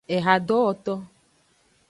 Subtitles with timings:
[0.15, 0.93] Ehadowoto.